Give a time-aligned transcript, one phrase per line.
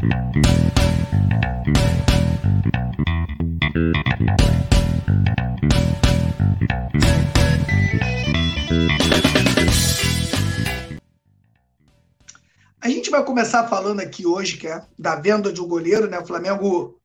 [12.88, 16.20] gente vai começar falando aqui hoje que é da venda de um goleiro, né?
[16.20, 16.96] O Flamengo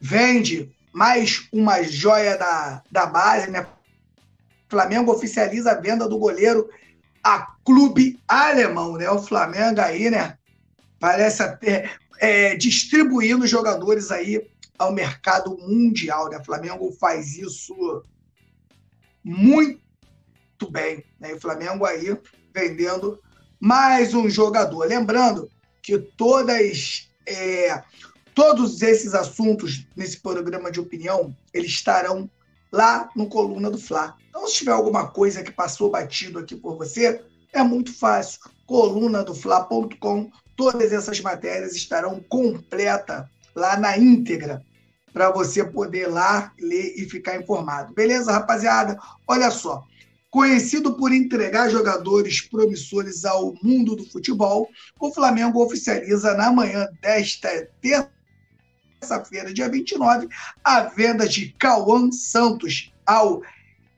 [0.00, 3.62] vende mais uma joia da, da base, né?
[3.62, 3.66] O
[4.70, 6.70] Flamengo oficializa a venda do goleiro
[7.22, 9.10] a clube alemão, né?
[9.10, 10.38] O Flamengo aí, né?
[10.98, 14.46] Parece até é, distribuindo jogadores aí
[14.78, 16.38] ao mercado mundial, né?
[16.38, 18.04] O Flamengo faz isso
[19.24, 21.32] muito bem, né?
[21.34, 22.16] O Flamengo aí
[22.54, 23.18] vendendo
[23.58, 24.86] mais um jogador.
[24.86, 25.50] Lembrando
[25.82, 27.82] que todas, é,
[28.34, 32.30] todos esses assuntos nesse programa de opinião, eles estarão
[32.70, 34.14] lá no Coluna do Fla.
[34.28, 38.40] Então, se tiver alguma coisa que passou batido aqui por você, é muito fácil.
[38.66, 44.62] Coluna do Fla.com, todas essas matérias estarão completa lá na íntegra
[45.10, 47.94] para você poder lá ler e ficar informado.
[47.94, 48.98] Beleza, rapaziada?
[49.26, 49.86] Olha só,
[50.28, 54.68] Conhecido por entregar jogadores promissores ao mundo do futebol,
[55.00, 60.28] o Flamengo oficializa na manhã desta terça-feira, dia 29,
[60.62, 63.42] a venda de Cauã Santos ao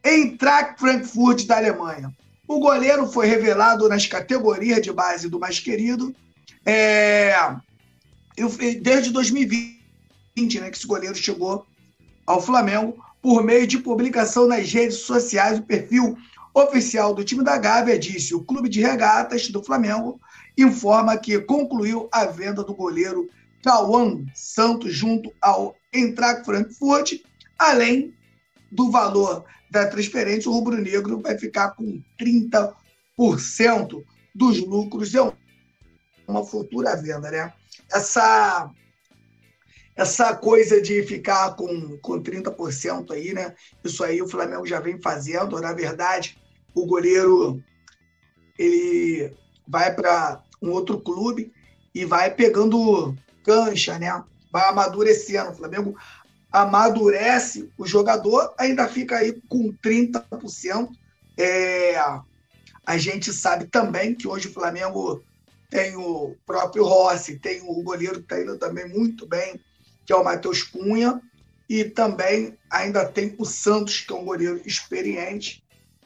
[0.02, 2.10] Eintracht Frankfurt da Alemanha.
[2.48, 6.14] O goleiro foi revelado nas categorias de base do mais querido
[6.64, 7.34] é,
[8.80, 11.66] desde 2020, né, que esse goleiro chegou
[12.26, 16.16] ao Flamengo por meio de publicação nas redes sociais, o perfil
[16.54, 20.20] oficial do time da Gávea disse: o clube de regatas do Flamengo
[20.56, 23.28] informa que concluiu a venda do goleiro
[23.62, 27.14] Cauã Santos junto ao Eintracht Frankfurt,
[27.58, 28.12] além
[28.70, 34.04] do valor da transferência, o rubro-negro vai ficar com 30%
[34.34, 35.14] dos lucros.
[35.14, 35.32] É
[36.26, 37.52] uma futura venda, né?
[37.92, 38.70] Essa
[39.94, 43.54] essa coisa de ficar com, com 30% aí, né?
[43.84, 45.60] Isso aí o Flamengo já vem fazendo.
[45.60, 46.38] Na verdade,
[46.74, 47.62] o goleiro
[48.58, 49.32] ele
[49.68, 51.52] vai para um outro clube
[51.94, 54.24] e vai pegando cancha, né?
[54.50, 55.50] Vai amadurecendo.
[55.50, 55.96] O Flamengo
[56.50, 60.88] amadurece o jogador, ainda fica aí com 30%.
[61.38, 61.98] É,
[62.86, 65.22] a gente sabe também que hoje o Flamengo
[65.72, 69.58] tem o próprio Rossi, tem o goleiro que está indo também muito bem,
[70.04, 71.18] que é o Matheus Cunha,
[71.66, 75.64] e também ainda tem o Santos, que é um goleiro experiente.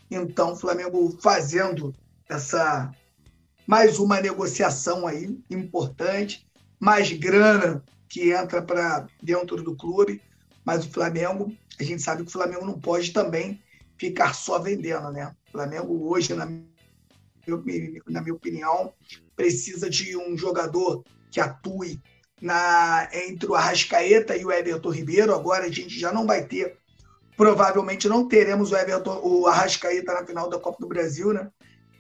[0.09, 1.93] Então, o Flamengo fazendo
[2.28, 2.93] essa
[3.66, 6.47] mais uma negociação aí importante,
[6.78, 10.22] mais grana que entra para dentro do clube,
[10.65, 13.60] mas o Flamengo, a gente sabe que o Flamengo não pode também
[13.99, 15.34] ficar só vendendo, né?
[15.49, 16.62] O Flamengo hoje, na minha,
[18.06, 18.93] na minha opinião,
[19.36, 22.00] precisa de um jogador que atue
[22.41, 25.34] na, entre o Arrascaeta e o Everton Ribeiro.
[25.34, 26.78] Agora a gente já não vai ter,
[27.36, 31.48] provavelmente não teremos o Everton, o Arrascaeta na final da Copa do Brasil, né?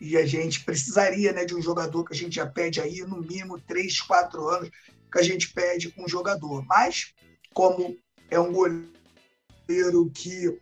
[0.00, 3.20] E a gente precisaria né, de um jogador que a gente já pede aí, no
[3.20, 4.70] mínimo, três, quatro anos
[5.10, 6.64] que a gente pede um jogador.
[6.66, 7.14] Mas,
[7.54, 7.96] como
[8.30, 10.58] é um goleiro que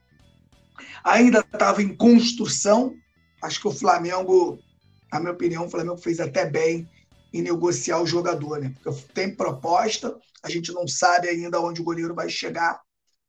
[1.02, 2.94] ainda estava em construção,
[3.42, 4.58] acho que o Flamengo,
[5.14, 6.88] na minha opinião, o Flamengo fez até bem
[7.32, 8.74] em negociar o jogador, né?
[8.82, 12.80] Porque tem proposta, a gente não sabe ainda onde o goleiro vai chegar,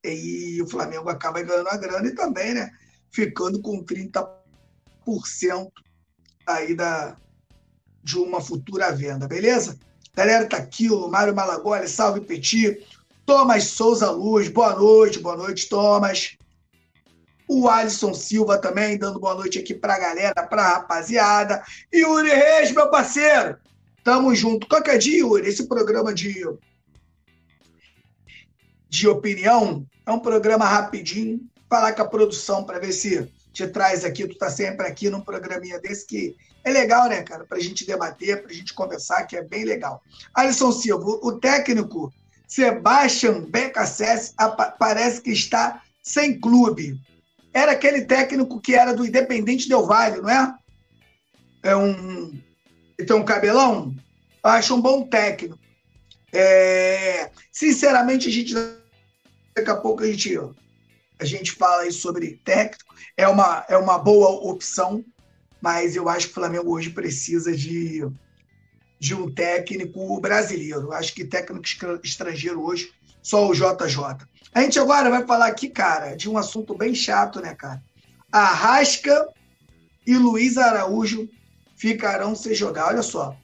[0.03, 2.72] e o Flamengo acaba ganhando a grana e também, né?
[3.12, 4.28] Ficando com 30%
[6.47, 7.18] aí da,
[8.03, 9.78] de uma futura venda, beleza?
[10.16, 12.84] Galera, tá aqui o Mário Malagoli, salve Petit,
[13.28, 16.35] Thomas Souza Luz, boa noite, boa noite, Thomas.
[17.47, 21.63] O Alisson Silva também, dando boa noite aqui pra galera, pra rapaziada.
[21.91, 23.57] E Yuri Reis, meu parceiro,
[24.06, 24.67] Tamo junto.
[24.67, 26.45] Qualquer dia, Yuri, esse programa de,
[28.88, 31.41] de opinião é um programa rapidinho.
[31.67, 34.28] Falar com a produção para ver se te traz aqui.
[34.28, 37.45] Tu tá sempre aqui num programinha desse que é legal, né, cara?
[37.45, 40.03] Pra gente debater, pra gente conversar, que é bem legal.
[40.35, 42.14] Alisson Silva, o técnico
[42.47, 44.35] Sebastian Becassese
[44.78, 47.02] parece que está sem clube.
[47.55, 50.53] Era aquele técnico que era do Independente Del Vale, não é?
[51.63, 52.37] É um
[52.99, 53.96] então, um cabelão,
[54.43, 55.57] acho um bom técnico.
[56.34, 58.53] É, sinceramente, a gente
[59.55, 60.37] daqui a pouco a gente,
[61.17, 62.93] a gente fala aí sobre técnico.
[63.17, 65.03] É uma, é uma boa opção,
[65.61, 68.05] mas eu acho que o Flamengo hoje precisa de,
[68.99, 70.84] de um técnico brasileiro.
[70.84, 71.66] Eu acho que técnico
[72.03, 72.91] estrangeiro hoje,
[73.22, 74.25] só o JJ.
[74.55, 77.84] A gente agora vai falar aqui, cara, de um assunto bem chato, né, cara?
[78.31, 79.28] Arrasca
[80.07, 81.28] e Luiz Araújo
[81.75, 82.87] ficarão sem jogar.
[82.87, 83.35] Olha só.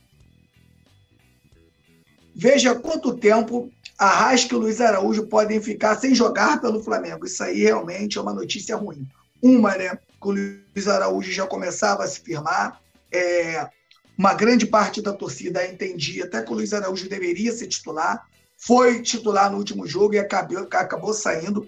[2.34, 7.26] Veja quanto tempo Arrasca e Luiz Araújo podem ficar sem jogar pelo Flamengo.
[7.26, 9.06] Isso aí realmente é uma notícia ruim.
[9.42, 9.90] Uma, né?
[10.22, 12.82] Que o Luiz Araújo já começava a se firmar.
[13.12, 13.70] É,
[14.18, 18.26] uma grande parte da torcida entendia até que o Luiz Araújo deveria ser titular.
[18.64, 21.68] Foi titular no último jogo e acabou, acabou saindo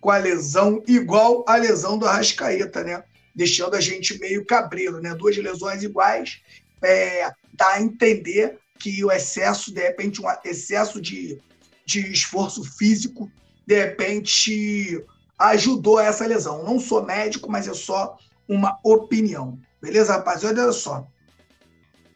[0.00, 3.02] com a lesão igual à lesão do Arrascaeta, né?
[3.34, 5.14] Deixando a gente meio cabreiro, né?
[5.14, 6.40] Duas lesões iguais.
[6.82, 11.40] É, dá a entender que o excesso, de repente, um excesso de
[11.88, 13.32] de esforço físico,
[13.66, 15.02] de repente
[15.38, 16.62] ajudou essa lesão.
[16.62, 19.58] Não sou médico, mas é só uma opinião.
[19.80, 20.64] Beleza, rapaziada?
[20.64, 21.06] Olha só.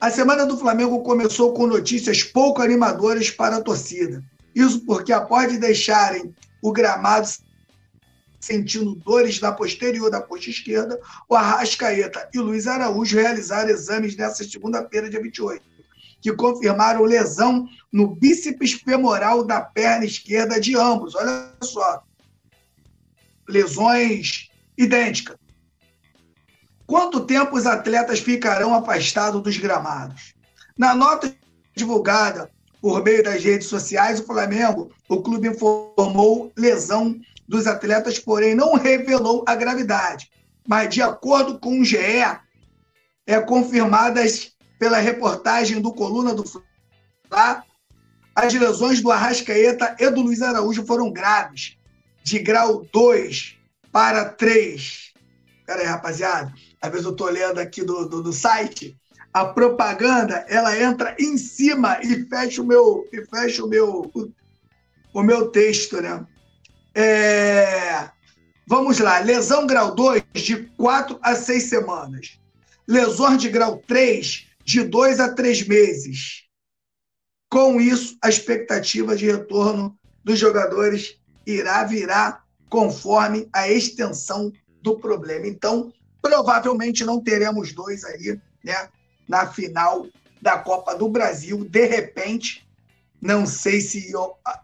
[0.03, 4.21] A semana do Flamengo começou com notícias pouco animadoras para a torcida.
[4.53, 7.29] Isso porque, após de deixarem o gramado
[8.41, 14.43] sentindo dores na posterior da coxa esquerda, o Arrascaeta e Luiz Araújo realizaram exames nesta
[14.43, 15.63] segunda-feira, dia 28
[16.21, 21.15] que confirmaram lesão no bíceps femoral da perna esquerda de ambos.
[21.17, 22.03] Olha só.
[23.49, 25.42] Lesões idênticas.
[26.93, 30.35] Quanto tempo os atletas ficarão afastados dos gramados?
[30.77, 31.35] Na nota
[31.75, 32.51] divulgada
[32.83, 37.19] por meio das redes sociais, o Flamengo, o clube informou lesão
[37.49, 40.31] dos atletas, porém não revelou a gravidade.
[40.69, 41.97] Mas, de acordo com o GE,
[43.27, 47.65] é confirmadas pela reportagem do Coluna do Fla,
[48.37, 51.79] as lesões do Arrascaeta e do Luiz Araújo foram graves,
[52.23, 53.57] de grau 2
[53.91, 55.15] para 3.
[55.65, 56.53] Pera aí, rapaziada.
[56.83, 58.97] Às vezes eu estou lendo aqui do, do, do, site,
[59.33, 64.33] a propaganda ela entra em cima e fecha o meu, e fecha o meu, o,
[65.15, 66.27] o meu texto, né?
[66.95, 68.11] É...
[68.67, 72.39] Vamos lá, lesão grau 2 de 4 a 6 semanas.
[72.87, 76.45] Lesões de grau 3 de dois a três meses.
[77.51, 85.47] Com isso, a expectativa de retorno dos jogadores irá virar conforme a extensão do problema.
[85.47, 88.89] Então, provavelmente não teremos dois aí, né,
[89.29, 90.07] na final
[90.41, 91.65] da Copa do Brasil.
[91.65, 92.67] De repente,
[93.21, 94.13] não sei se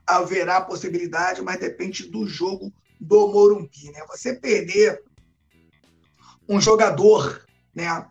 [0.06, 4.00] haverá possibilidade, mas depende do jogo do Morumbi, né?
[4.08, 5.02] Você perder
[6.48, 7.44] um jogador,
[7.74, 8.06] né,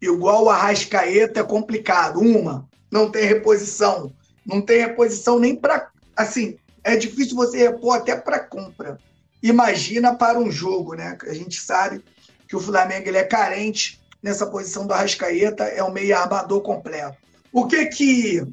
[0.00, 2.20] igual o Arrascaeta é complicado.
[2.20, 4.12] Uma, não tem reposição.
[4.46, 5.90] Não tem reposição nem para.
[6.16, 8.98] Assim, é difícil você repor até para compra.
[9.42, 11.16] Imagina para um jogo, né?
[11.22, 12.02] A gente sabe
[12.48, 17.16] que o Flamengo ele é carente nessa posição do Arrascaeta, é um meio armador completo.
[17.52, 18.46] O que que,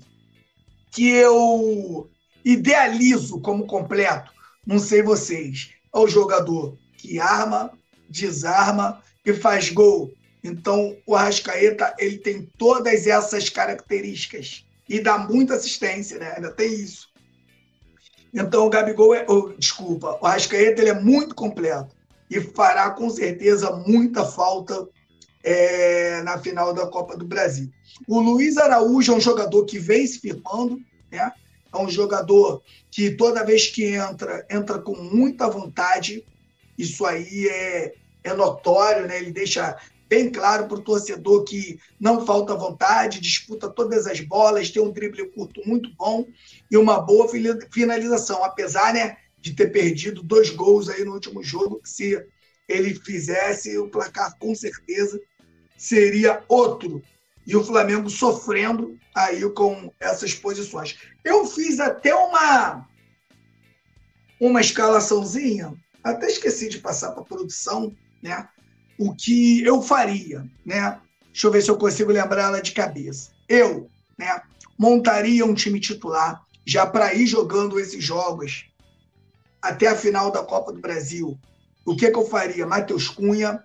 [0.91, 2.09] que eu
[2.43, 4.31] idealizo como completo?
[4.65, 5.71] Não sei vocês.
[5.93, 7.71] É o jogador que arma,
[8.09, 10.11] desarma e faz gol
[10.45, 16.33] então, o Arrascaeta, ele tem todas essas características e dá muita assistência, né?
[16.35, 17.09] Ainda tem isso.
[18.35, 21.95] Então, o Gabigol é, oh, desculpa, o Arrascaeta ele é muito completo
[22.29, 24.85] e fará com certeza muita falta
[25.41, 27.71] é, na final da Copa do Brasil.
[28.05, 31.31] O Luiz Araújo é um jogador que vem se firmando, né?
[31.73, 32.61] É um jogador
[32.91, 36.25] que toda vez que entra, entra com muita vontade.
[36.77, 37.93] Isso aí é,
[38.23, 39.17] é notório, né?
[39.17, 39.77] Ele deixa
[40.07, 44.91] bem claro para o torcedor que não falta vontade, disputa todas as bolas, tem um
[44.91, 46.27] drible curto muito bom
[46.69, 47.27] e uma boa
[47.71, 52.23] finalização, apesar né, de ter perdido dois gols aí no último jogo, se
[52.67, 55.19] ele fizesse o placar com certeza
[55.77, 57.01] seria outro.
[57.45, 60.97] E o Flamengo sofrendo aí com essas posições.
[61.23, 62.87] Eu fiz até uma
[64.39, 68.49] uma escalaçãozinha, até esqueci de passar para a produção, né?
[68.97, 70.99] O que eu faria, né?
[71.31, 73.31] Deixa eu ver se eu consigo lembrar ela de cabeça.
[73.47, 74.41] Eu, né,
[74.77, 78.65] montaria um time titular já para ir jogando esses jogos
[79.61, 81.37] até a final da Copa do Brasil.
[81.85, 82.65] O que, que eu faria?
[82.65, 83.63] Matheus Cunha,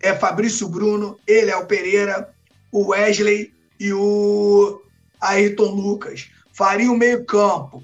[0.00, 2.34] é Fabrício Bruno, ele é o Pereira,
[2.72, 4.82] o Wesley e o
[5.20, 6.30] Ayrton Lucas.
[6.52, 7.82] Faria o meio-campo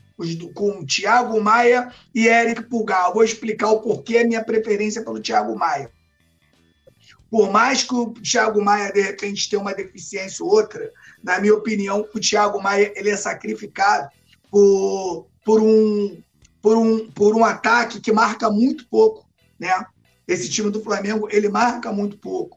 [0.54, 3.12] com Thiago Maia e Eric Pulgar.
[3.12, 5.90] vou explicar o porquê a minha preferência pelo Thiago Maia.
[7.30, 10.90] Por mais que o Thiago Maia, de repente, tenha uma deficiência ou outra,
[11.22, 14.08] na minha opinião, o Thiago Maia ele é sacrificado
[14.50, 16.22] por, por, um,
[16.62, 19.28] por, um, por um ataque que marca muito pouco.
[19.58, 19.70] Né?
[20.26, 22.56] Esse time do Flamengo ele marca muito pouco.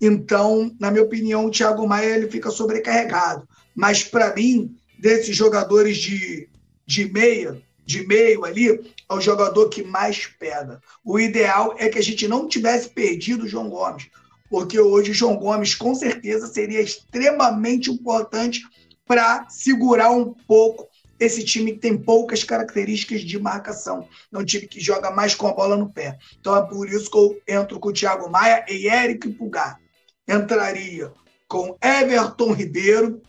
[0.00, 3.48] Então, na minha opinião, o Thiago Maia ele fica sobrecarregado.
[3.74, 6.48] Mas, para mim, desses jogadores de,
[6.86, 10.80] de meia, de meio ali, é o jogador que mais pega.
[11.04, 14.08] O ideal é que a gente não tivesse perdido o João Gomes,
[14.48, 18.62] porque hoje o João Gomes com certeza seria extremamente importante
[19.06, 24.08] para segurar um pouco esse time que tem poucas características de marcação.
[24.32, 26.18] É um time que joga mais com a bola no pé.
[26.40, 29.78] Então é por isso que eu entro com o Thiago Maia e Eric Pulgar.
[30.28, 31.12] Entraria
[31.46, 33.22] com Everton Ribeiro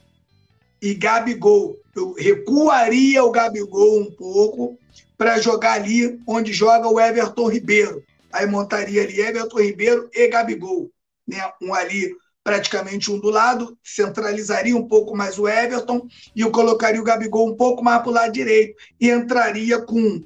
[0.84, 1.80] e Gabigol.
[1.96, 4.78] Eu recuaria o Gabigol um pouco
[5.18, 8.04] para jogar ali onde joga o Everton Ribeiro.
[8.34, 10.92] Aí montaria ali Everton Ribeiro e Gabigol.
[11.25, 11.38] Né?
[11.62, 12.13] Um ali
[12.44, 17.50] praticamente um do lado, centralizaria um pouco mais o Everton e eu colocaria o Gabigol
[17.50, 20.22] um pouco mais para o lado direito e entraria com,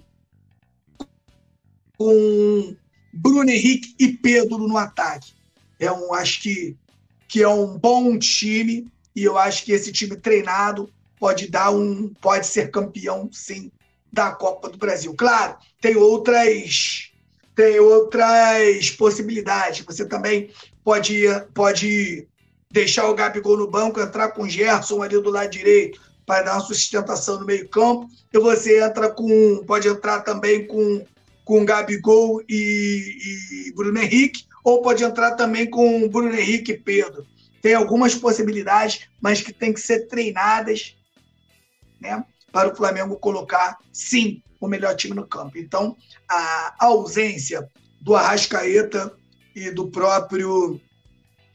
[1.95, 2.75] com
[3.13, 5.33] Bruno Henrique e Pedro no ataque.
[5.79, 6.75] É um, acho que,
[7.27, 8.87] que é um bom time
[9.17, 10.87] e eu acho que esse time treinado
[11.19, 13.71] pode dar um, pode ser campeão, sim,
[14.13, 15.11] da Copa do Brasil.
[15.17, 17.11] Claro, tem outras
[17.55, 19.83] tem outras possibilidades.
[19.83, 20.51] Você também
[20.83, 22.27] pode, pode
[22.71, 26.53] deixar o Gabigol no banco, entrar com o Gerson ali do lado direito para dar
[26.53, 28.07] uma sustentação no meio-campo.
[28.31, 29.63] E você entra com.
[29.65, 31.03] Pode entrar também com,
[31.43, 37.25] com Gabigol e, e Bruno Henrique, ou pode entrar também com Bruno Henrique e Pedro.
[37.67, 40.95] Tem algumas possibilidades, mas que tem que ser treinadas
[41.99, 45.57] né, para o Flamengo colocar, sim, o melhor time no campo.
[45.57, 45.97] Então,
[46.29, 47.69] a ausência
[47.99, 49.13] do Arrascaeta
[49.53, 50.79] e do próprio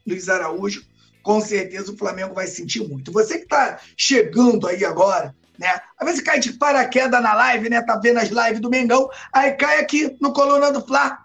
[0.07, 0.85] Luiz Araújo,
[1.23, 3.11] com certeza o Flamengo vai sentir muito.
[3.11, 5.81] Você que está chegando aí agora, né?
[5.99, 7.81] Às vezes cai de paraquedas na live, né?
[7.81, 11.21] Tá vendo as lives do Mengão, aí cai aqui no Coluna do Fla.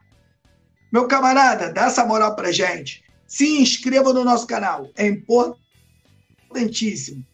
[0.94, 3.06] Meu camarada, dá essa moral pra gente.
[3.27, 7.25] Se inscreva no nosso canal, é importantíssimo.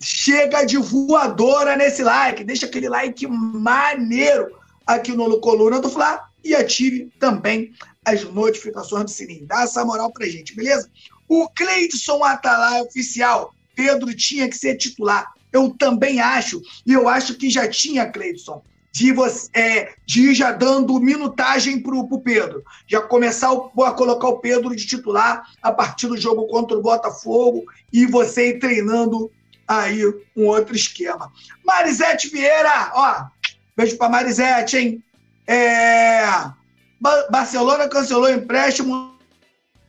[0.00, 6.54] Chega de voadora nesse like, deixa aquele like maneiro aqui no Coluna do Fla e
[6.54, 7.72] ative também
[8.04, 9.46] as notificações do sininho.
[9.46, 10.90] Dá essa moral pra gente, beleza?
[11.28, 13.54] O Cleidson Atalay oficial.
[13.74, 15.32] Pedro tinha que ser titular.
[15.52, 18.62] Eu também acho, e eu acho que já tinha, Cleidson,
[18.94, 22.62] de, você, é, de ir já dando minutagem pro, pro Pedro.
[22.86, 27.64] Já começar a colocar o Pedro de titular a partir do jogo contra o Botafogo
[27.92, 29.32] e você ir treinando
[29.66, 30.00] aí
[30.36, 31.32] um outro esquema.
[31.66, 33.26] Marisete Vieira, ó,
[33.76, 35.04] beijo pra Marisete, hein?
[35.44, 36.22] É,
[37.28, 39.18] Barcelona cancelou o empréstimo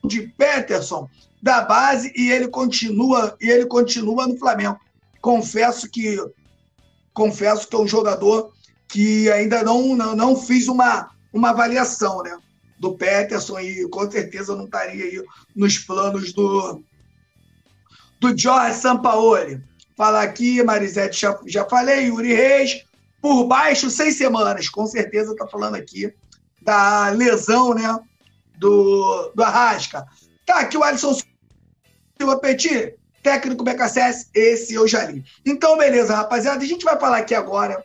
[0.03, 1.07] de Peterson
[1.43, 4.79] da base e ele continua e ele continua no Flamengo.
[5.21, 6.17] Confesso que
[7.13, 8.51] confesso que é um jogador
[8.95, 12.37] que ainda não não, não fiz uma uma avaliação, né,
[12.79, 15.21] do Peterson e com certeza não estaria aí
[15.53, 16.81] nos planos do
[18.21, 19.61] do Jorge Sampaoli.
[19.97, 22.85] Falar aqui, Marisete, já, já falei, Yuri Reis,
[23.21, 26.13] por baixo, seis semanas, com certeza está falando aqui
[26.61, 27.99] da lesão né,
[28.57, 30.05] do, do Arrasca.
[30.45, 31.17] Tá aqui o Alisson
[32.17, 35.23] Silva Petit, técnico BKSS, esse eu já li.
[35.45, 37.83] Então, beleza, rapaziada, a gente vai falar aqui agora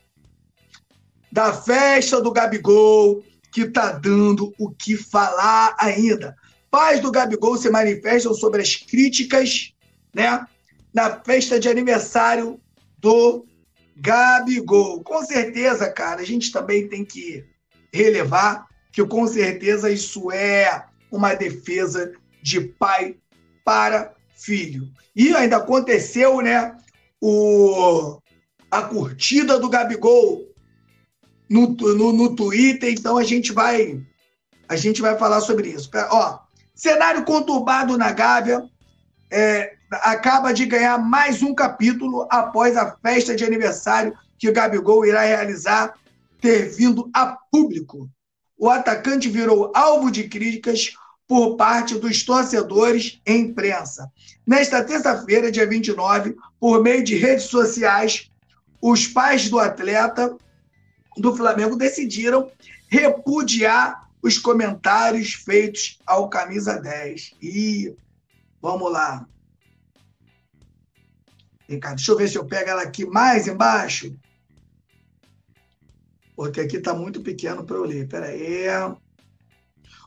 [1.32, 3.22] da festa do Gabigol,
[3.52, 6.36] que tá dando o que falar ainda.
[6.70, 9.72] Pais do Gabigol se manifestam sobre as críticas,
[10.14, 10.46] né,
[10.94, 12.60] na festa de aniversário
[12.98, 13.44] do
[13.96, 15.02] Gabigol.
[15.02, 17.44] Com certeza, cara, a gente também tem que
[17.92, 23.16] relevar que com certeza isso é uma defesa de pai
[23.64, 24.88] para filho.
[25.14, 26.76] E ainda aconteceu, né,
[27.20, 28.20] o,
[28.70, 30.49] a curtida do Gabigol
[31.50, 34.00] no, no, no Twitter, então a gente vai
[34.68, 35.90] a gente vai falar sobre isso.
[36.10, 36.38] Ó,
[36.74, 38.62] cenário conturbado na Gávea
[39.28, 45.04] é, acaba de ganhar mais um capítulo após a festa de aniversário que o Gabigol
[45.04, 45.94] irá realizar
[46.40, 48.08] ter vindo a público
[48.60, 50.92] o atacante virou alvo de críticas
[51.26, 54.12] por parte dos torcedores e imprensa.
[54.46, 58.30] Nesta terça-feira, dia 29, por meio de redes sociais,
[58.82, 60.36] os pais do atleta
[61.16, 62.50] do Flamengo decidiram
[62.88, 67.34] repudiar os comentários feitos ao camisa 10.
[67.40, 67.94] E
[68.60, 69.26] vamos lá.
[71.68, 74.14] Ricardo, deixa eu ver se eu pego ela aqui mais embaixo
[76.40, 78.04] porque aqui está muito pequeno para eu ler.
[78.04, 78.64] Espera aí.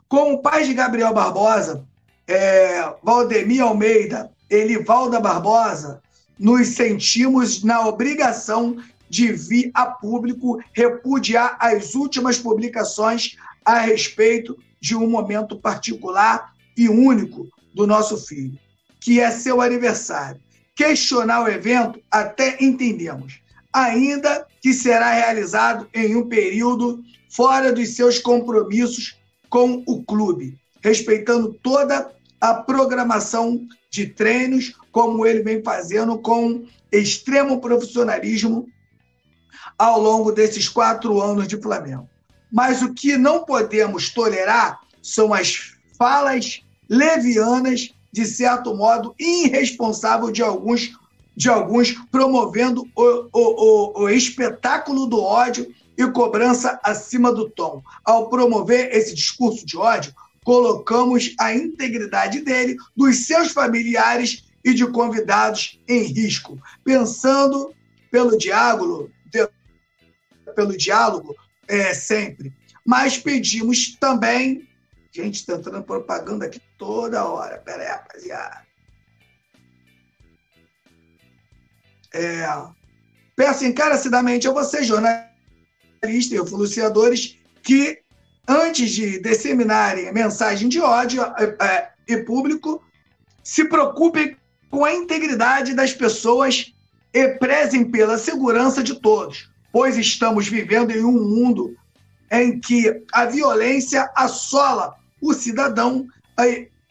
[0.08, 1.86] Com o pai de Gabriel Barbosa,
[2.28, 6.02] é, Valdemir Almeida, Elivalda Barbosa,
[6.40, 8.78] nos sentimos na obrigação
[9.14, 16.90] de vir a público repudiar as últimas publicações a respeito de um momento particular e
[16.90, 18.58] único do nosso filho,
[19.00, 20.42] que é seu aniversário.
[20.76, 23.40] Questionar o evento até entendemos,
[23.72, 29.16] ainda que será realizado em um período fora dos seus compromissos
[29.48, 37.62] com o clube, respeitando toda a programação de treinos, como ele vem fazendo com extremo
[37.62, 38.68] profissionalismo
[39.78, 42.10] ao longo desses quatro anos de Flamengo.
[42.52, 50.44] Mas o que não podemos tolerar são as falas levianas, de certo modo, irresponsável de
[50.44, 50.92] alguns,
[51.36, 57.82] de alguns promovendo o, o, o, o espetáculo do ódio e cobrança acima do tom.
[58.06, 64.86] Ao promover esse discurso de ódio, colocamos a integridade dele, dos seus familiares e de
[64.88, 66.60] convidados em risco.
[66.84, 67.74] Pensando
[68.12, 69.10] pelo diálogo,
[70.54, 71.36] pelo diálogo
[71.68, 72.54] é, sempre.
[72.86, 74.68] Mas pedimos também.
[75.12, 77.58] Gente, está entrando propaganda aqui toda hora.
[77.58, 78.64] Pera aí, rapaziada.
[82.14, 82.46] É,
[83.36, 85.32] peço encarecidamente a vocês, jornalistas
[86.04, 88.00] e influenciadores, que
[88.48, 92.84] antes de disseminarem mensagem de ódio é, é, e público,
[93.44, 94.38] se preocupem
[94.70, 96.74] com a integridade das pessoas
[97.14, 101.76] e prezem pela segurança de todos, pois estamos vivendo em um mundo
[102.32, 106.08] em que a violência assola o cidadão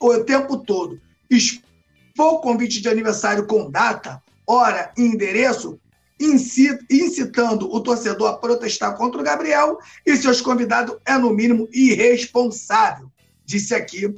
[0.01, 1.01] o tempo todo.
[1.31, 5.79] Expor convite de aniversário com data, hora e endereço
[6.21, 13.11] incitando o torcedor a protestar contra o Gabriel e seus convidados é, no mínimo, irresponsável,
[13.45, 14.15] disse aqui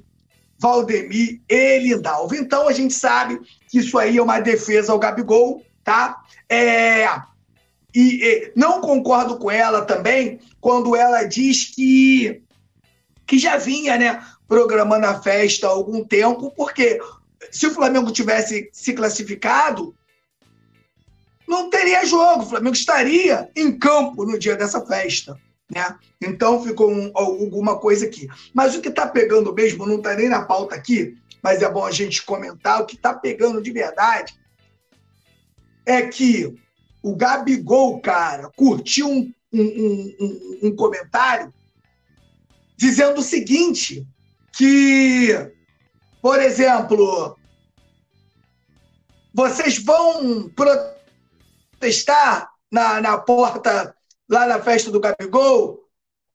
[0.58, 2.34] Valdemir Elindalvo.
[2.34, 6.22] Então, a gente sabe que isso aí é uma defesa ao Gabigol, tá?
[6.48, 7.06] É...
[7.94, 12.42] E, e não concordo com ela também quando ela diz que,
[13.26, 17.00] que já vinha, né, programando a festa há algum tempo, porque
[17.50, 19.94] se o Flamengo tivesse se classificado,
[21.46, 22.42] não teria jogo.
[22.42, 25.38] O Flamengo estaria em campo no dia dessa festa.
[25.70, 25.96] Né?
[26.20, 28.28] Então ficou um, alguma coisa aqui.
[28.52, 31.84] Mas o que está pegando mesmo, não está nem na pauta aqui, mas é bom
[31.84, 34.34] a gente comentar, o que está pegando de verdade
[35.86, 36.58] é que
[37.04, 41.52] o Gabigol, cara, curtiu um, um, um, um comentário
[42.78, 44.06] dizendo o seguinte,
[44.50, 45.28] que,
[46.22, 47.36] por exemplo,
[49.34, 50.48] vocês vão
[51.76, 53.94] protestar na, na porta
[54.26, 55.84] lá na festa do Gabigol,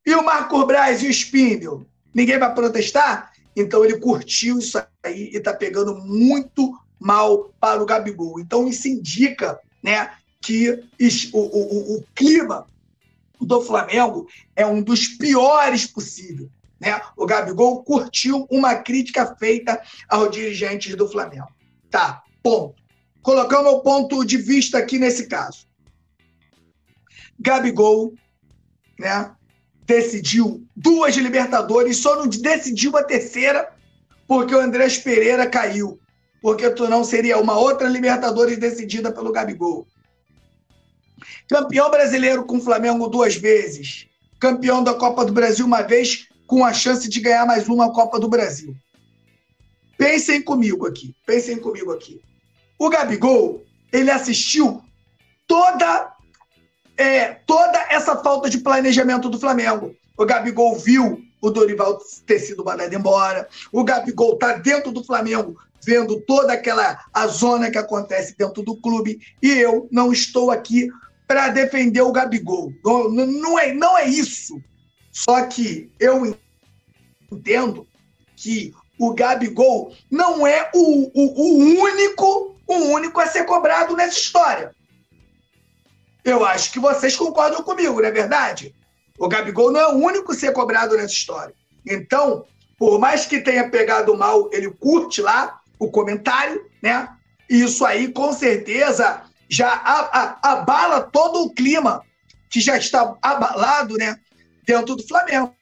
[0.06, 3.34] e o Marco Braz e o Spindle, ninguém vai protestar?
[3.56, 8.40] Então ele curtiu isso aí e está pegando muito mal para o Gabigol.
[8.40, 10.72] Então isso indica né, que
[11.34, 12.68] o, o, o clima
[13.42, 16.50] do Flamengo é um dos piores possível.
[16.80, 17.00] Né?
[17.18, 21.48] O Gabigol curtiu uma crítica feita aos dirigentes do Flamengo.
[21.90, 22.76] Tá, ponto.
[23.22, 25.68] Colocando o ponto de vista aqui nesse caso.
[27.40, 28.14] Gabigol,
[28.98, 29.34] né?
[29.86, 33.74] Decidiu duas Libertadores, só não decidiu a terceira
[34.28, 36.00] porque o Andrés Pereira caiu.
[36.42, 39.88] Porque tu não seria uma outra Libertadores decidida pelo Gabigol.
[41.48, 44.08] Campeão brasileiro com o Flamengo duas vezes.
[44.40, 48.20] Campeão da Copa do Brasil uma vez, com a chance de ganhar mais uma Copa
[48.20, 48.76] do Brasil.
[49.98, 51.14] Pensem comigo aqui.
[51.26, 52.22] Pensem comigo aqui.
[52.78, 54.82] O Gabigol, ele assistiu
[55.46, 56.16] toda
[57.00, 59.96] é, toda essa falta de planejamento do Flamengo.
[60.18, 63.48] O Gabigol viu o Dorival ter sido mandado embora.
[63.72, 68.76] O Gabigol está dentro do Flamengo, vendo toda aquela a zona que acontece dentro do
[68.76, 69.20] clube.
[69.42, 70.90] E eu não estou aqui
[71.30, 72.74] para defender o Gabigol.
[72.84, 74.60] Não, não, é, não é isso.
[75.12, 76.36] Só que eu
[77.32, 77.88] entendo
[78.36, 84.18] que o Gabigol não é o, o, o único o único a ser cobrado nessa
[84.18, 84.76] história.
[86.26, 88.76] Eu acho que vocês concordam comigo, não é verdade?
[89.20, 91.54] O Gabigol não é o único a ser cobrado nessa história.
[91.86, 92.46] Então,
[92.78, 97.08] por mais que tenha pegado mal, ele curte lá o comentário, né?
[97.48, 99.74] E isso aí, com certeza, já
[100.44, 102.04] abala todo o clima
[102.50, 104.20] que já está abalado, né?
[104.66, 105.56] Dentro do Flamengo.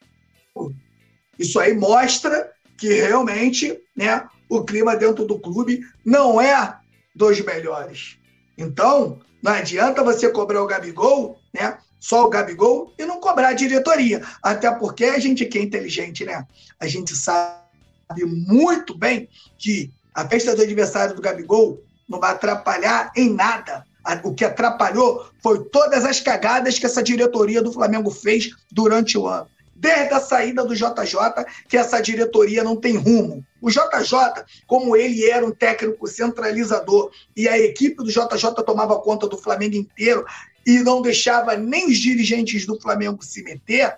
[1.40, 4.28] Isso aí mostra que realmente, né?
[4.50, 6.78] O clima dentro do clube não é
[7.16, 8.18] dos melhores.
[8.58, 11.78] Então, não adianta você cobrar o Gabigol, né?
[12.00, 14.22] Só o Gabigol e não cobrar a diretoria.
[14.42, 16.46] Até porque a gente que é inteligente, né?
[16.80, 23.12] A gente sabe muito bem que a festa do aniversário do Gabigol não vai atrapalhar
[23.16, 23.86] em nada.
[24.24, 29.28] O que atrapalhou foi todas as cagadas que essa diretoria do Flamengo fez durante o
[29.28, 29.48] ano
[29.80, 33.46] desde a saída do JJ, que essa diretoria não tem rumo.
[33.62, 39.28] O JJ, como ele era um técnico centralizador e a equipe do JJ tomava conta
[39.28, 40.26] do Flamengo inteiro
[40.66, 43.98] e não deixava nem os dirigentes do Flamengo se meter,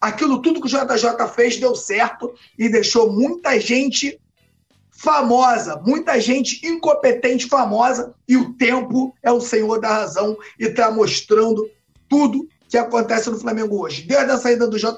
[0.00, 4.20] aquilo tudo que o JJ fez deu certo e deixou muita gente
[4.96, 10.90] famosa, muita gente incompetente famosa, e o tempo é o senhor da razão e está
[10.90, 11.68] mostrando
[12.08, 14.02] tudo que acontece no Flamengo hoje.
[14.02, 14.88] Desde a saída do JJ,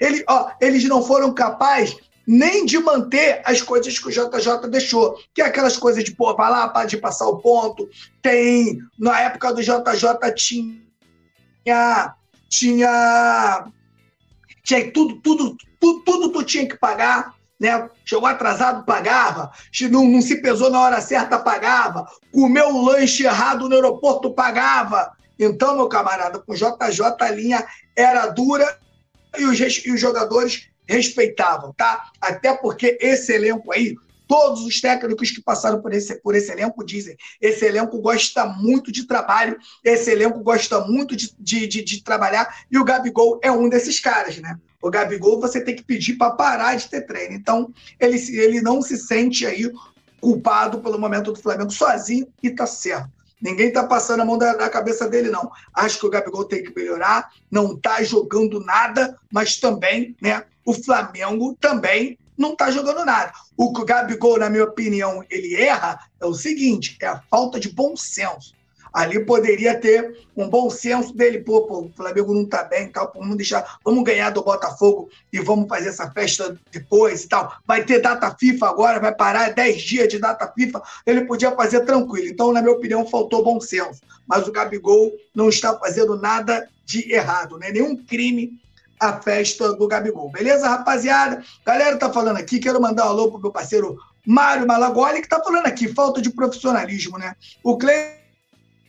[0.00, 1.96] ele, ó, eles não foram capazes
[2.26, 6.34] nem de manter as coisas que o JJ deixou, que é aquelas coisas de, pô,
[6.34, 7.88] vai lá, de passar o ponto.
[8.20, 12.14] Tem, na época do JJ tinha,
[12.48, 13.68] tinha,
[14.64, 17.88] tinha tudo, tudo, tudo, tudo tu tinha que pagar, né?
[18.04, 19.50] Chegou atrasado, pagava.
[19.90, 22.06] Não, não se pesou na hora certa, pagava.
[22.32, 25.12] Comeu um lanche errado no aeroporto, pagava.
[25.38, 28.78] Então, meu camarada, com JJ a linha era dura
[29.38, 32.10] e os, e os jogadores respeitavam, tá?
[32.20, 36.84] Até porque esse elenco aí, todos os técnicos que passaram por esse, por esse elenco
[36.84, 42.02] dizem: esse elenco gosta muito de trabalho, esse elenco gosta muito de, de, de, de
[42.02, 44.58] trabalhar, e o Gabigol é um desses caras, né?
[44.86, 47.34] O Gabigol você tem que pedir para parar de ter treino.
[47.34, 49.68] Então, ele, ele não se sente aí
[50.20, 53.10] culpado pelo momento do Flamengo sozinho e tá certo.
[53.42, 55.50] Ninguém tá passando a mão da, da, cabeça dele, não.
[55.74, 60.44] Acho que o Gabigol tem que melhorar, não tá jogando nada, mas também, né?
[60.64, 63.32] O Flamengo também não está jogando nada.
[63.56, 67.58] O que o Gabigol, na minha opinião, ele erra é o seguinte: é a falta
[67.58, 68.54] de bom senso.
[68.96, 73.12] Ali poderia ter um bom senso dele, pô, pô o Flamengo não está bem, tal,
[73.14, 77.52] vamos deixar, vamos ganhar do Botafogo e vamos fazer essa festa depois e tal.
[77.66, 81.80] Vai ter data FIFA agora, vai parar 10 dias de data FIFA, ele podia fazer
[81.80, 82.26] tranquilo.
[82.26, 84.00] Então, na minha opinião, faltou bom senso.
[84.26, 87.70] Mas o Gabigol não está fazendo nada de errado, né?
[87.70, 88.58] Nenhum crime
[88.98, 90.30] a festa do Gabigol.
[90.30, 91.44] Beleza, rapaziada?
[91.66, 95.38] Galera tá falando aqui, quero mandar um alô pro meu parceiro Mário Malagoli, que tá
[95.44, 97.36] falando aqui, falta de profissionalismo, né?
[97.62, 97.76] O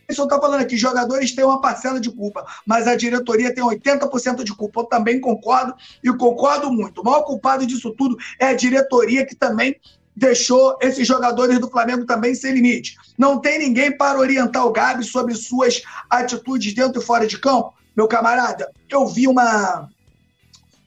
[0.07, 4.41] Cleison tá falando aqui, jogadores têm uma parcela de culpa, mas a diretoria tem 80%
[4.41, 4.79] de culpa.
[4.79, 7.01] Eu também concordo e concordo muito.
[7.01, 9.75] O maior culpado disso tudo é a diretoria que também
[10.15, 12.95] deixou esses jogadores do Flamengo também sem limite.
[13.17, 17.73] Não tem ninguém para orientar o Gabi sobre suas atitudes dentro e fora de campo.
[17.95, 19.89] Meu camarada, eu vi uma,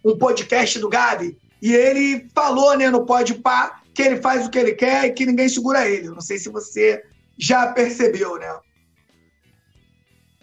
[0.03, 4.51] um podcast do Gabi e ele falou né, no Pode Pá que ele faz o
[4.51, 6.09] que ele quer e que ninguém segura ele.
[6.09, 7.05] Não sei se você
[7.37, 8.49] já percebeu, né?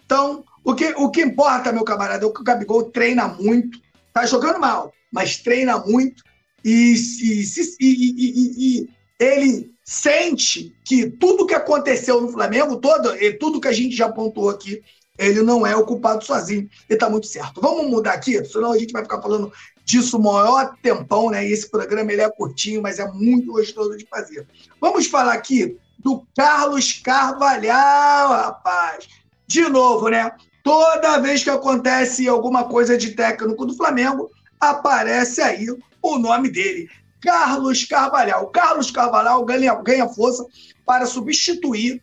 [0.08, 3.78] Então, o que, o que importa, meu camarada, é que o Gabigol treina muito,
[4.10, 6.24] tá jogando mal, mas treina muito
[6.64, 6.94] e,
[7.30, 7.42] e,
[7.78, 8.90] e, e
[9.20, 14.48] ele sente que tudo que aconteceu no Flamengo, todo, tudo que a gente já pontuou
[14.48, 14.82] aqui,
[15.18, 16.70] ele não é o culpado sozinho.
[16.88, 17.60] E tá muito certo.
[17.60, 19.52] Vamos mudar aqui, senão a gente vai ficar falando
[19.84, 21.46] disso o maior tempão, né?
[21.46, 24.48] E esse programa ele é curtinho, mas é muito gostoso de fazer.
[24.80, 29.08] Vamos falar aqui do Carlos Carvalhal, rapaz.
[29.48, 30.30] De novo, né?
[30.62, 34.30] Toda vez que acontece alguma coisa de técnico do Flamengo,
[34.60, 35.66] aparece aí
[36.02, 36.88] o nome dele.
[37.20, 38.48] Carlos Carvalhal.
[38.48, 40.44] Carlos Carvalhal ganha, ganha força
[40.84, 42.02] para substituir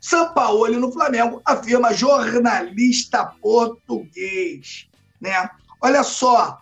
[0.00, 4.88] Sampaoli no Flamengo, afirma jornalista português.
[5.20, 5.50] Né?
[5.80, 6.58] Olha só,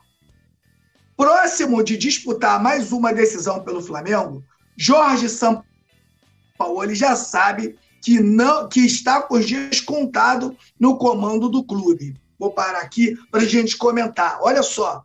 [1.17, 4.43] próximo de disputar mais uma decisão pelo Flamengo,
[4.77, 11.65] Jorge Sampaoli já sabe que não que está com os dias contados no comando do
[11.65, 12.15] clube.
[12.39, 14.39] Vou parar aqui para a gente comentar.
[14.43, 15.03] Olha só,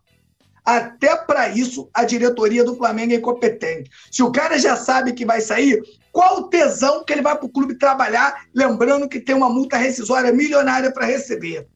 [0.66, 3.90] até para isso, a diretoria do Flamengo é incompetente.
[4.12, 5.82] Se o cara já sabe que vai sair,
[6.12, 9.78] qual o tesão que ele vai para o clube trabalhar, lembrando que tem uma multa
[9.78, 11.68] rescisória milionária para receber?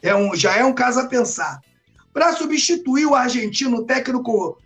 [0.00, 1.60] É um, já é um caso a pensar.
[2.12, 4.56] Para substituir o argentino, o técnico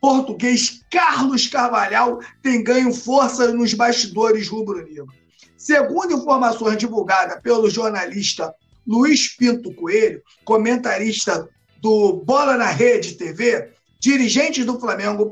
[0.00, 5.19] português Carlos Carvalhal tem ganho força nos bastidores rubro-negro.
[5.60, 8.54] Segundo informações divulgadas pelo jornalista
[8.86, 11.46] Luiz Pinto Coelho, comentarista
[11.82, 13.70] do Bola na Rede TV,
[14.00, 15.30] dirigentes do Flamengo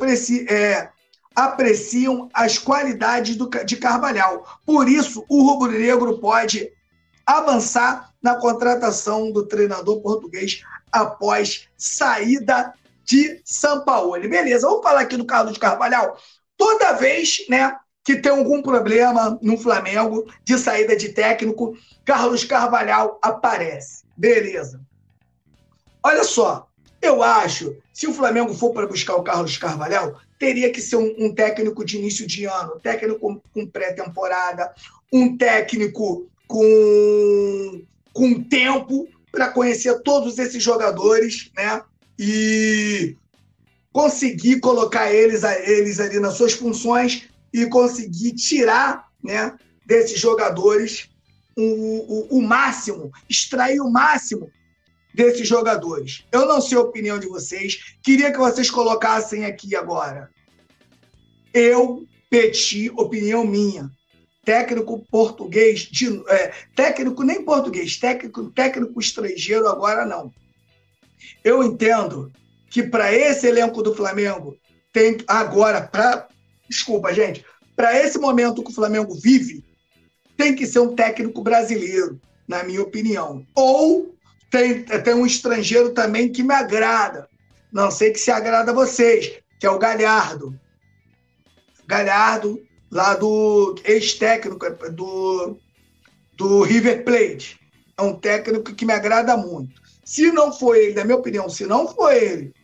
[0.51, 0.91] é,
[1.35, 4.47] apreciam as qualidades do, de Carvalhal.
[4.67, 6.71] Por isso, o rubro-negro pode
[7.25, 10.61] avançar na contratação do treinador português
[10.93, 14.21] após saída de São Paulo.
[14.21, 16.19] Beleza, vamos falar aqui do Carlos Carvalhal.
[16.55, 17.75] Toda vez né,
[18.09, 24.03] que tem algum problema no Flamengo de saída de técnico, Carlos Carvalhal aparece.
[24.16, 24.81] Beleza.
[26.03, 26.66] Olha só,
[27.03, 31.14] eu acho, se o Flamengo for para buscar o Carlos Carvalhal, teria que ser um,
[31.18, 34.73] um técnico de início de ano, técnico com, com pré-temporada,
[35.12, 37.83] um técnico com,
[38.14, 41.83] com tempo para conhecer todos esses jogadores, né?
[42.18, 43.14] E
[43.92, 49.56] conseguir colocar eles, eles ali nas suas funções e conseguir tirar né,
[49.87, 51.08] desses jogadores
[51.56, 51.62] o,
[52.34, 54.50] o, o máximo, extrair o máximo
[55.12, 56.24] desses jogadores.
[56.30, 60.30] Eu não sei a opinião de vocês, queria que vocês colocassem aqui agora.
[61.52, 63.90] Eu, Petit, opinião minha,
[64.44, 70.32] técnico português, de, é, técnico nem português, técnico, técnico estrangeiro agora não.
[71.42, 72.30] Eu entendo
[72.70, 74.56] que para esse elenco do Flamengo
[74.92, 76.28] tem agora para
[76.68, 77.44] desculpa gente,
[77.76, 79.64] para esse momento que o Flamengo vive,
[80.37, 83.46] tem que ser um técnico brasileiro, na minha opinião.
[83.54, 84.14] Ou
[84.50, 87.28] tem, tem um estrangeiro também que me agrada.
[87.72, 90.59] Não sei que se agrada a vocês, que é o Galhardo.
[91.87, 95.59] Galhardo, lá do ex-técnico do,
[96.37, 97.59] do River Plate.
[97.96, 99.81] É um técnico que me agrada muito.
[100.04, 102.54] Se não for ele, na minha opinião, se não for ele,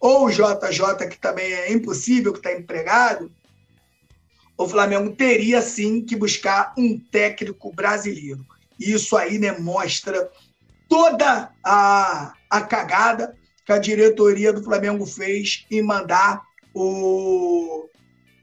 [0.00, 3.30] ou o JJ, que também é impossível, que está empregado,
[4.60, 8.44] o Flamengo teria sim que buscar um técnico brasileiro.
[8.78, 10.30] Isso aí né, mostra
[10.86, 16.42] toda a, a cagada que a diretoria do Flamengo fez em mandar
[16.74, 17.86] o,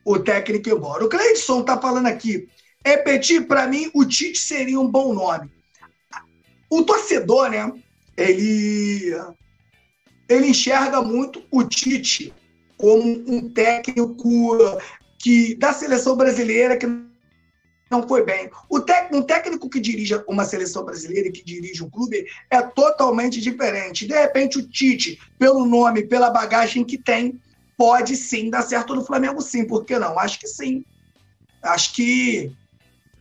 [0.03, 1.05] o técnico embora.
[1.05, 2.49] O Cleidson está falando aqui.
[2.83, 5.51] É Petit, para mim, o Tite seria um bom nome.
[6.67, 7.71] O torcedor, né?
[8.17, 9.15] Ele,
[10.27, 12.33] ele enxerga muito o Tite
[12.75, 14.59] como um técnico
[15.27, 16.87] que da seleção brasileira que
[17.91, 18.49] não foi bem.
[18.69, 18.77] O
[19.11, 24.07] um técnico que dirige uma seleção brasileira e que dirige um clube é totalmente diferente.
[24.07, 27.41] De repente, o Tite, pelo nome, pela bagagem que tem,
[27.77, 29.65] pode sim dar certo no Flamengo, sim.
[29.65, 30.17] Por que não?
[30.17, 30.85] Acho que sim.
[31.61, 32.55] Acho que,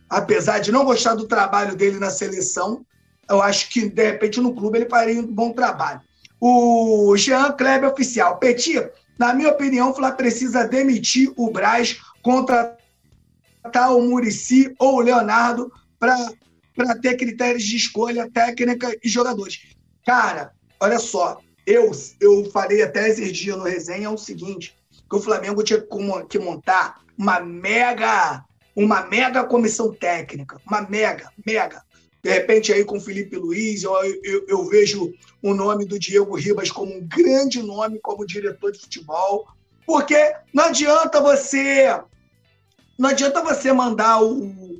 [0.09, 2.85] apesar de não gostar do trabalho dele na seleção,
[3.29, 5.99] eu acho que, de repente, no clube ele faria um bom trabalho.
[6.39, 8.37] O Jean Kleber Oficial.
[8.37, 12.77] Petit, na minha opinião, o Flamengo precisa demitir o Braz, contratar
[13.95, 19.75] o Murici ou o Leonardo para ter critérios de escolha técnica e jogadores.
[20.05, 24.75] Cara, olha só, eu, eu falei até esses dias no resenha é o seguinte,
[25.09, 25.83] que o Flamengo tinha
[26.29, 28.43] que montar uma mega,
[28.75, 31.83] uma mega comissão técnica, uma mega, mega.
[32.27, 36.69] De repente aí com Felipe Luiz, eu, eu, eu vejo o nome do Diego Ribas
[36.69, 39.47] como um grande nome como diretor de futebol,
[39.85, 41.97] porque não adianta você
[42.99, 44.77] não adianta você mandar o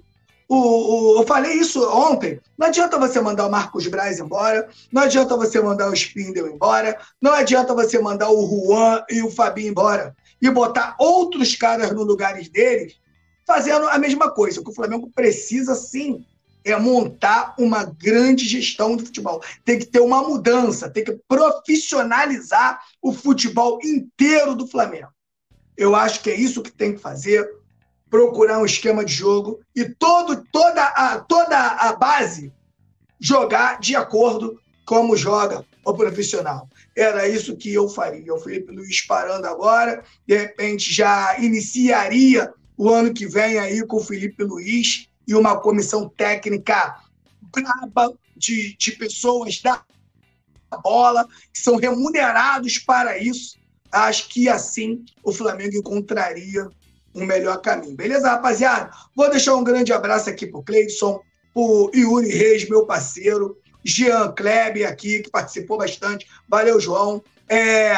[0.49, 2.41] o, o, eu falei isso ontem.
[2.57, 6.99] Não adianta você mandar o Marcos Braz embora, não adianta você mandar o Spindle embora,
[7.21, 12.03] não adianta você mandar o Juan e o Fabinho embora e botar outros caras no
[12.03, 12.99] lugares deles
[13.45, 14.61] fazendo a mesma coisa.
[14.61, 16.25] Que o Flamengo precisa sim
[16.63, 19.41] é montar uma grande gestão de futebol.
[19.63, 25.07] Tem que ter uma mudança, tem que profissionalizar o futebol inteiro do Flamengo.
[25.77, 27.47] Eu acho que é isso que tem que fazer
[28.09, 32.53] procurar um esquema de jogo e todo, toda, a, toda a base
[33.19, 36.69] jogar de acordo como joga o profissional.
[36.95, 38.33] Era isso que eu faria.
[38.33, 43.97] O Felipe Luiz parando agora, de repente já iniciaria o ano que vem aí com
[43.97, 46.97] o Felipe Luiz e uma comissão técnica
[47.41, 49.83] braba de, de pessoas da
[50.83, 53.57] bola, que são remunerados para isso.
[53.91, 56.69] Acho que assim o Flamengo encontraria
[57.15, 57.95] um melhor caminho.
[57.95, 58.91] Beleza, rapaziada?
[59.15, 61.21] Vou deixar um grande abraço aqui pro Cleidson,
[61.53, 66.27] pro Yuri Reis, meu parceiro, Jean Klebe aqui, que participou bastante.
[66.47, 67.23] Valeu, João.
[67.49, 67.95] É...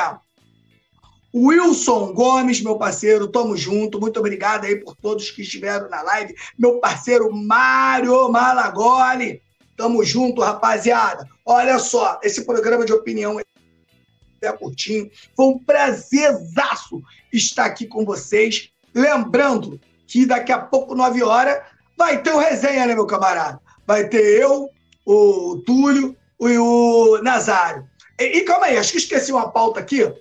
[1.33, 3.99] Wilson Gomes, meu parceiro, tamo junto.
[3.99, 6.35] Muito obrigado aí por todos que estiveram na live.
[6.57, 9.41] Meu parceiro Mário Malagoli.
[9.77, 11.27] Tamo junto, rapaziada.
[11.45, 15.09] Olha só, esse programa de opinião é curtinho.
[15.35, 18.69] Foi um prazerzaço estar aqui com vocês.
[18.93, 21.61] Lembrando que daqui a pouco, 9 horas,
[21.97, 23.59] vai ter o resenha, né, meu camarada?
[23.85, 24.69] Vai ter eu,
[25.05, 27.87] o Túlio e o Nazário.
[28.19, 30.11] E, e calma aí, acho que esqueci uma pauta aqui.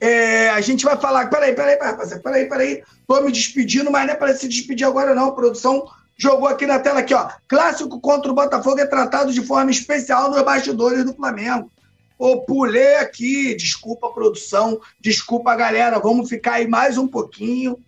[0.00, 1.28] É, a gente vai falar.
[1.28, 2.82] Peraí, peraí, rapaziada, peraí, peraí.
[3.06, 5.28] Tô me despedindo, mas não é para se despedir agora, não.
[5.28, 5.86] A produção
[6.16, 7.28] jogou aqui na tela aqui, ó.
[7.46, 11.70] Clássico contra o Botafogo é tratado de forma especial nos bastidores do Flamengo.
[12.18, 17.78] Ô, pulei aqui, desculpa produção, desculpa galera, vamos ficar aí mais um pouquinho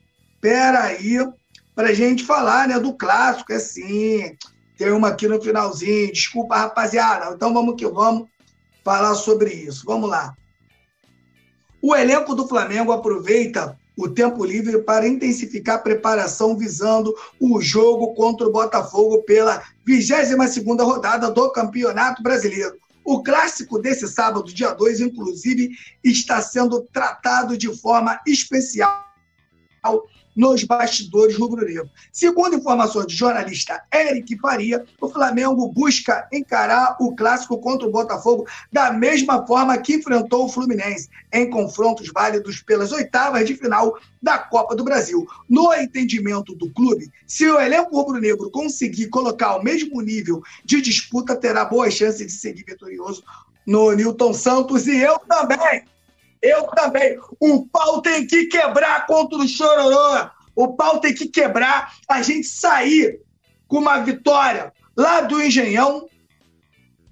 [0.42, 1.16] espera aí
[1.72, 4.36] para gente falar né, do clássico, é sim.
[4.76, 6.12] Tem uma aqui no finalzinho.
[6.12, 7.32] Desculpa, rapaziada.
[7.32, 8.28] Então vamos que vamos
[8.84, 9.84] falar sobre isso.
[9.86, 10.36] Vamos lá.
[11.82, 18.14] O elenco do Flamengo aproveita o tempo livre para intensificar a preparação visando o jogo
[18.14, 22.76] contra o Botafogo pela 22ª rodada do Campeonato Brasileiro.
[23.04, 25.70] O clássico desse sábado, dia 2, inclusive,
[26.04, 29.04] está sendo tratado de forma especial
[30.34, 31.90] nos bastidores rubro-negro.
[32.10, 38.46] Segundo informações do jornalista Eric Faria, o Flamengo busca encarar o clássico contra o Botafogo
[38.70, 44.38] da mesma forma que enfrentou o Fluminense, em confrontos válidos pelas oitavas de final da
[44.38, 45.26] Copa do Brasil.
[45.48, 51.36] No entendimento do clube, se o elenco rubro-negro conseguir colocar o mesmo nível de disputa,
[51.36, 53.22] terá boas chances de seguir vitorioso
[53.66, 55.84] no Newton Santos e eu também.
[56.42, 57.16] Eu também.
[57.38, 60.28] O pau tem que quebrar contra o Chororô.
[60.56, 61.94] O pau tem que quebrar.
[62.08, 63.20] A gente sair
[63.68, 66.08] com uma vitória lá do Engenhão.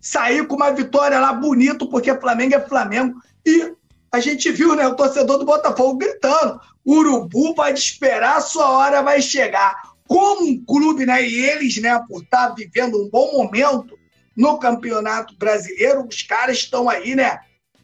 [0.00, 3.20] Sair com uma vitória lá bonito, porque Flamengo é Flamengo.
[3.46, 3.72] E
[4.10, 9.22] a gente viu, né, o torcedor do Botafogo gritando: Urubu vai esperar, sua hora vai
[9.22, 9.80] chegar.
[10.08, 13.96] Como um clube, né, e eles, né, por estar tá vivendo um bom momento
[14.36, 17.38] no Campeonato Brasileiro, os caras estão aí, né,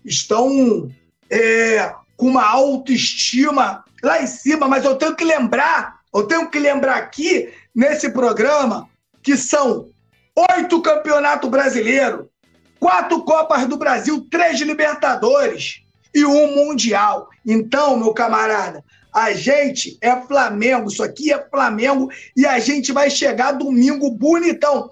[0.04, 0.90] estão
[1.30, 6.58] é, com uma autoestima lá em cima, mas eu tenho que lembrar, eu tenho que
[6.58, 8.88] lembrar aqui nesse programa
[9.22, 9.88] que são
[10.54, 12.26] oito campeonatos brasileiros,
[12.78, 15.82] quatro Copas do Brasil, três Libertadores
[16.14, 17.28] e um Mundial.
[17.44, 23.10] Então, meu camarada, a gente é Flamengo, isso aqui é Flamengo e a gente vai
[23.10, 24.90] chegar domingo bonitão.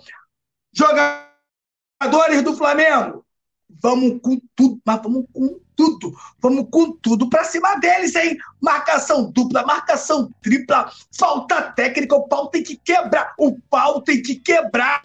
[0.73, 3.25] Jogadores do Flamengo,
[3.69, 6.15] vamos com tudo, mas vamos com tudo.
[6.41, 8.37] Vamos com tudo para cima deles, hein?
[8.61, 13.35] Marcação dupla, marcação tripla, falta técnica, o pau tem que quebrar.
[13.39, 15.05] O pau tem que quebrar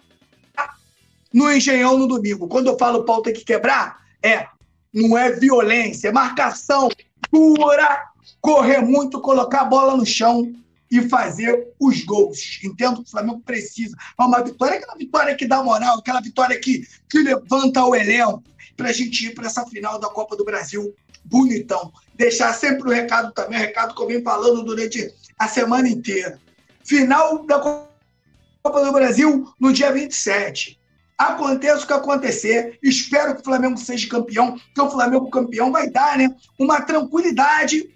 [1.32, 2.48] no Engenhão no domingo.
[2.48, 4.46] Quando eu falo pau tem que quebrar, é
[4.92, 6.88] não é violência, é marcação
[7.30, 8.08] pura,
[8.40, 10.52] correr muito, colocar a bola no chão
[10.90, 12.58] e fazer os gols.
[12.64, 13.96] Entendo que o Flamengo precisa.
[14.18, 18.42] Mas uma vitória, aquela vitória que dá moral, aquela vitória que, que levanta o elenco
[18.80, 21.92] para a gente ir para essa final da Copa do Brasil bonitão.
[22.14, 26.40] Deixar sempre o recado também, o recado que eu venho falando durante a semana inteira.
[26.82, 30.80] Final da Copa do Brasil no dia 27.
[31.18, 35.90] Aconteça o que acontecer, espero que o Flamengo seja campeão, que o Flamengo campeão vai
[35.90, 37.94] dar né, uma tranquilidade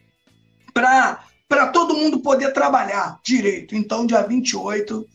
[0.75, 3.75] para todo mundo poder trabalhar direito.
[3.75, 5.09] Então, dia 28,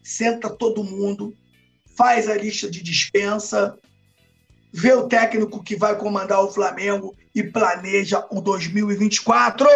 [0.00, 1.34] senta todo mundo,
[1.96, 3.76] faz a lista de dispensa,
[4.72, 9.66] vê o técnico que vai comandar o Flamengo e planeja o 2024.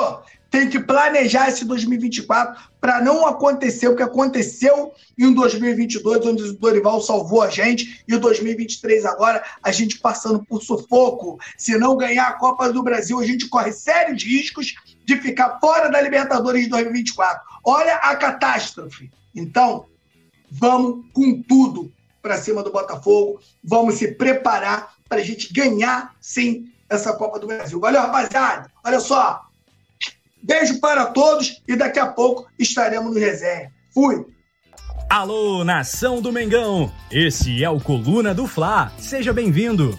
[0.50, 6.52] Tem que planejar esse 2024 para não acontecer o que aconteceu em 2022, onde o
[6.52, 11.38] Dorival salvou a gente, e 2023 agora a gente passando por sufoco.
[11.56, 14.74] Se não ganhar a Copa do Brasil, a gente corre sérios riscos
[15.06, 17.42] de ficar fora da Libertadores de 2024.
[17.64, 19.10] Olha a catástrofe.
[19.34, 19.86] Então,
[20.50, 21.90] vamos com tudo
[22.22, 23.40] para cima do Botafogo.
[23.62, 27.80] Vamos se preparar para a gente ganhar, sim, essa Copa do Brasil.
[27.80, 28.70] Valeu, rapaziada.
[28.84, 29.42] Olha só.
[30.42, 33.72] Beijo para todos e daqui a pouco estaremos no resenha.
[33.92, 34.24] Fui.
[35.10, 36.90] Alô, nação do Mengão!
[37.10, 38.90] Esse é o Coluna do Fla.
[38.98, 39.98] Seja bem-vindo.